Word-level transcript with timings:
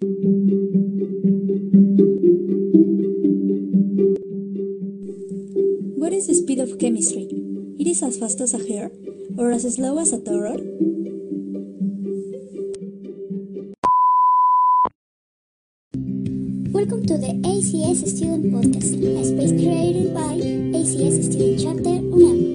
What 0.00 0.06
is 6.12 6.28
the 6.28 6.34
speed 6.34 6.60
of 6.60 6.78
chemistry? 6.78 7.26
It 7.80 7.88
is 7.88 8.00
as 8.04 8.16
fast 8.16 8.40
as 8.40 8.54
a 8.54 8.58
hare 8.58 8.92
or 9.36 9.50
as 9.50 9.62
slow 9.74 9.98
as 9.98 10.12
a 10.12 10.22
turtle? 10.22 10.62
Welcome 16.70 17.02
to 17.10 17.18
the 17.18 17.34
ACS 17.42 18.06
Student 18.06 18.54
Podcast, 18.54 18.94
a 19.02 19.24
space 19.26 19.50
created 19.50 20.14
by 20.14 20.38
ACS 20.78 21.24
Student 21.26 21.58
Chapter 21.58 21.98
UNAM. 22.14 22.54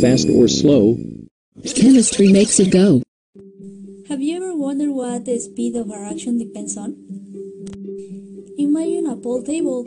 Fast 0.00 0.26
or 0.34 0.48
slow, 0.48 0.98
Chemistry 1.76 2.32
makes 2.32 2.58
it 2.58 2.72
go. 2.72 3.05
Have 4.08 4.22
you 4.22 4.36
ever 4.36 4.54
wondered 4.54 4.92
what 4.92 5.24
the 5.24 5.36
speed 5.40 5.74
of 5.74 5.90
our 5.90 6.04
action 6.04 6.38
depends 6.38 6.76
on? 6.76 6.94
Imagine 8.56 9.06
a 9.06 9.16
pool 9.16 9.42
table. 9.42 9.82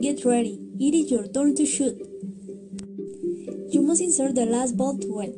Get 0.00 0.24
ready, 0.24 0.58
it 0.80 0.92
is 0.92 1.12
your 1.12 1.28
turn 1.28 1.54
to 1.54 1.64
shoot. 1.64 1.96
You 3.70 3.82
must 3.82 4.00
insert 4.00 4.34
the 4.34 4.44
last 4.44 4.76
ball 4.76 4.98
to 4.98 5.06
well, 5.08 5.32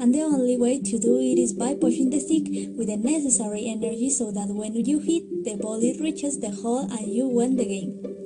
and 0.00 0.12
the 0.12 0.22
only 0.22 0.56
way 0.56 0.80
to 0.80 0.98
do 0.98 1.20
it 1.20 1.38
is 1.38 1.52
by 1.52 1.74
pushing 1.74 2.10
the 2.10 2.18
stick 2.18 2.48
with 2.76 2.88
the 2.88 2.96
necessary 2.96 3.68
energy 3.68 4.10
so 4.10 4.32
that 4.32 4.48
when 4.48 4.74
you 4.74 4.98
hit 4.98 5.44
the 5.44 5.56
ball 5.56 5.78
it 5.80 6.00
reaches 6.00 6.40
the 6.40 6.50
hole 6.50 6.90
and 6.90 7.06
you 7.06 7.28
win 7.28 7.54
the 7.54 7.64
game. 7.64 8.18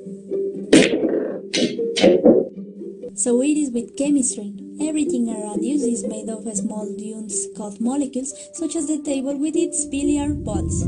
So 3.14 3.42
it 3.42 3.58
is 3.58 3.70
with 3.70 3.96
chemistry. 3.96 4.54
Everything 4.80 5.28
around 5.28 5.62
you 5.62 5.74
is 5.76 6.02
made 6.06 6.30
of 6.30 6.48
small 6.56 6.86
dunes 6.96 7.46
called 7.56 7.78
molecules, 7.78 8.32
such 8.54 8.74
as 8.74 8.86
the 8.86 9.02
table 9.02 9.36
with 9.38 9.54
its 9.54 9.84
billiard 9.84 10.42
balls. 10.42 10.80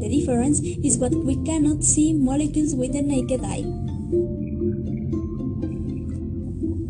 The 0.00 0.08
difference 0.10 0.60
is 0.60 0.98
what 0.98 1.14
we 1.14 1.36
cannot 1.44 1.84
see 1.84 2.12
molecules 2.12 2.74
with 2.74 2.94
the 2.94 3.02
naked 3.02 3.44
eye. 3.44 3.62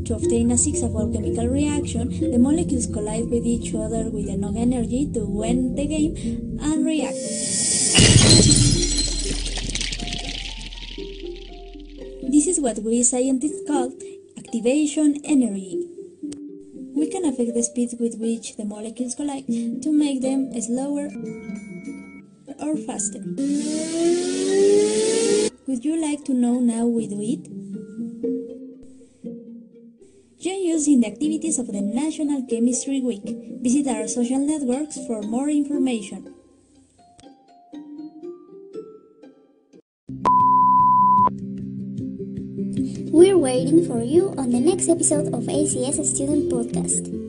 To 0.06 0.14
obtain 0.16 0.50
a 0.50 0.56
six-fold 0.56 1.12
chemical 1.12 1.48
reaction, 1.48 2.08
the 2.32 2.38
molecules 2.38 2.86
collide 2.86 3.28
with 3.28 3.44
each 3.44 3.74
other 3.74 4.08
with 4.08 4.26
enough 4.26 4.56
energy 4.56 5.06
to 5.12 5.26
win 5.26 5.74
the 5.74 5.86
game 5.86 6.58
and 6.60 6.86
react. 6.86 7.69
This 12.30 12.46
is 12.46 12.60
what 12.60 12.78
we 12.78 13.02
scientists 13.02 13.66
call 13.66 13.92
activation 14.38 15.20
energy. 15.24 15.84
We 16.94 17.10
can 17.10 17.24
affect 17.24 17.54
the 17.54 17.62
speed 17.64 17.98
with 17.98 18.20
which 18.20 18.56
the 18.56 18.64
molecules 18.64 19.16
collide 19.16 19.48
to 19.48 19.90
make 19.90 20.22
them 20.22 20.54
slower 20.62 21.10
or 22.62 22.76
faster. 22.86 23.18
Would 25.66 25.84
you 25.84 26.00
like 26.00 26.22
to 26.26 26.32
know 26.32 26.62
how 26.70 26.86
we 26.86 27.08
do 27.08 27.18
it? 27.18 27.42
Join 30.38 30.70
us 30.70 30.86
in 30.86 31.00
the 31.00 31.08
activities 31.08 31.58
of 31.58 31.66
the 31.66 31.80
National 31.80 32.46
Chemistry 32.46 33.00
Week. 33.00 33.26
Visit 33.60 33.88
our 33.88 34.06
social 34.06 34.38
networks 34.38 35.04
for 35.04 35.20
more 35.22 35.48
information. 35.48 36.32
We're 43.12 43.36
waiting 43.36 43.84
for 43.86 44.04
you 44.04 44.32
on 44.38 44.50
the 44.50 44.60
next 44.60 44.88
episode 44.88 45.34
of 45.34 45.42
ACS 45.50 46.14
Student 46.14 46.48
Podcast. 46.48 47.19